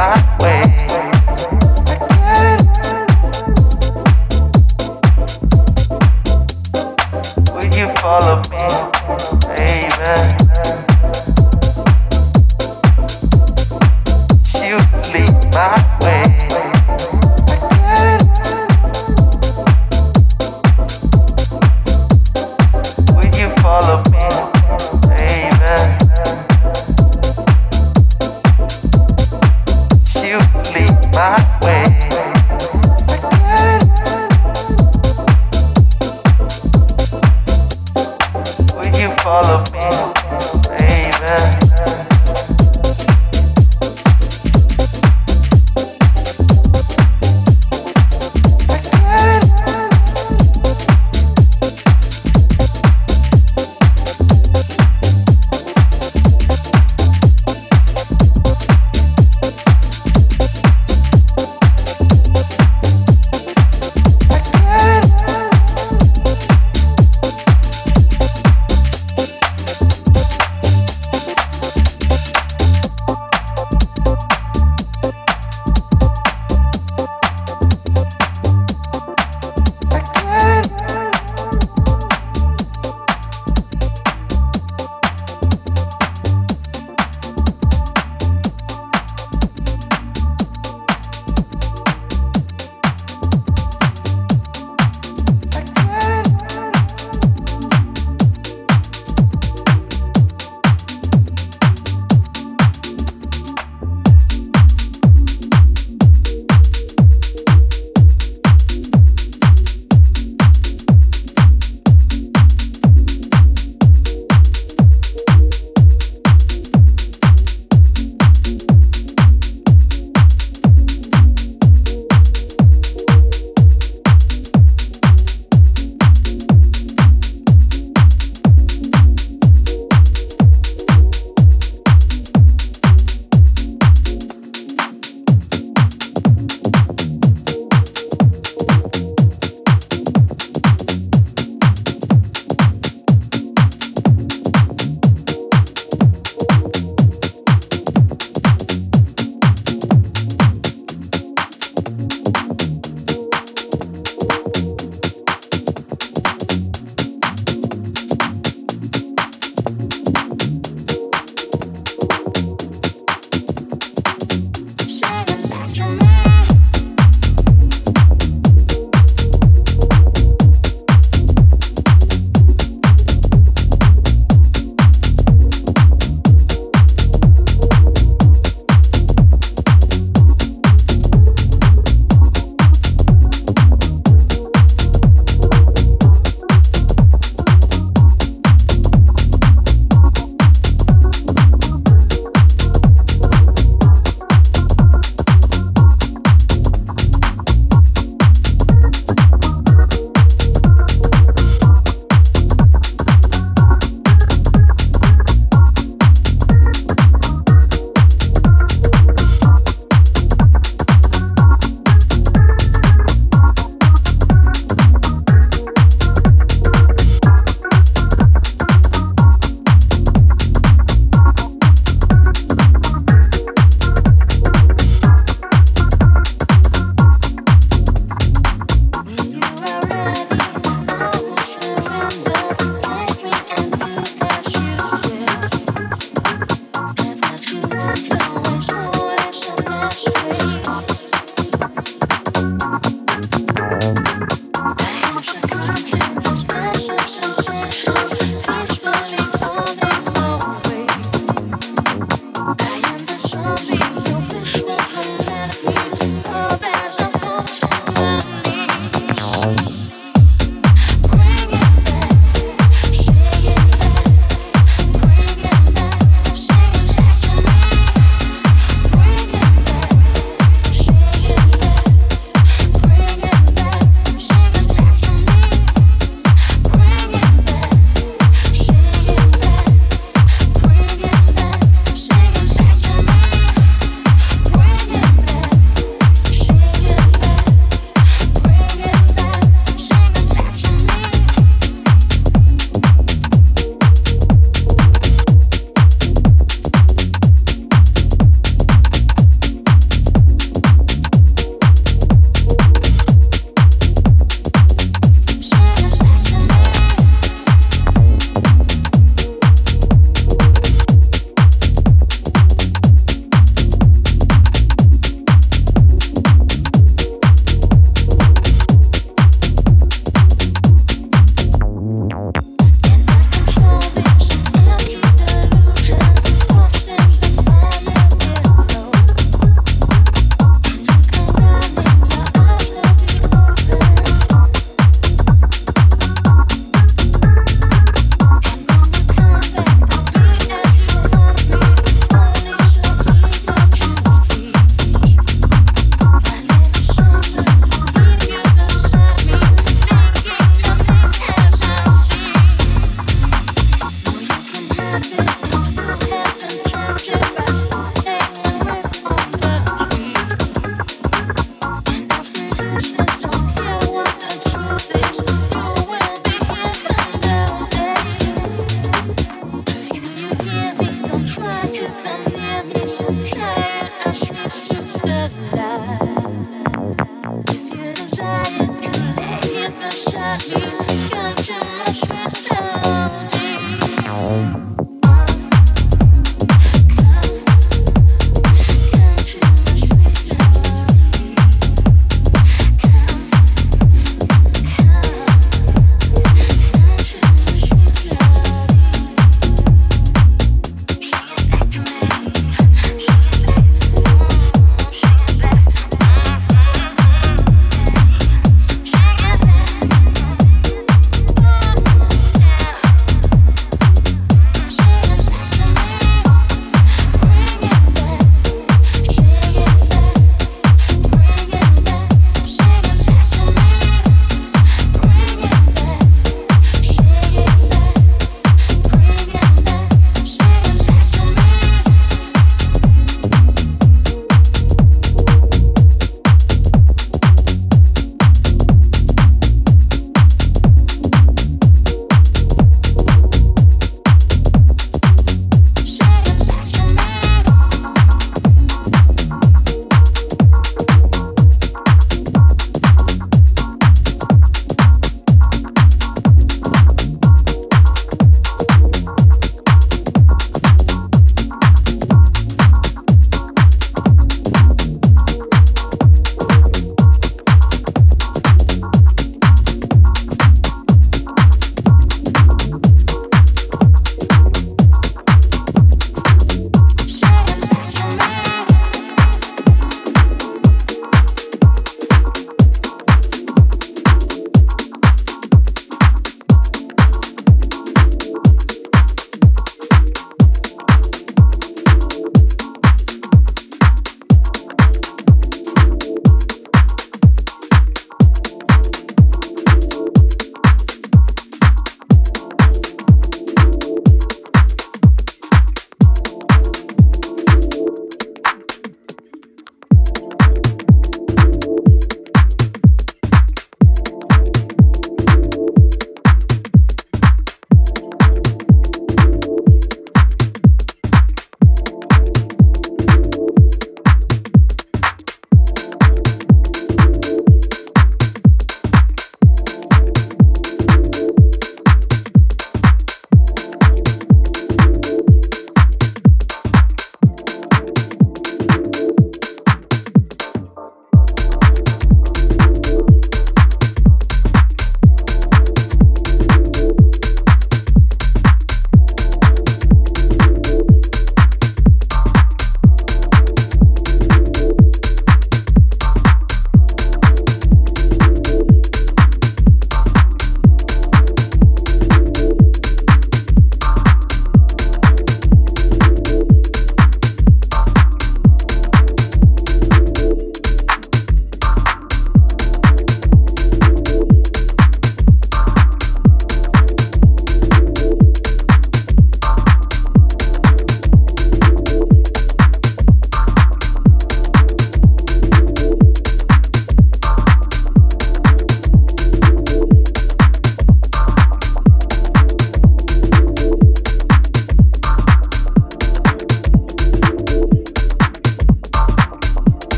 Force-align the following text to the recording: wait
wait 0.00 0.69